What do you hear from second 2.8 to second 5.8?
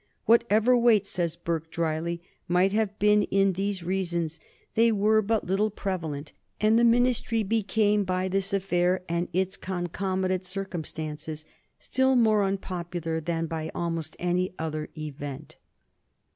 been in these reasons, they were but little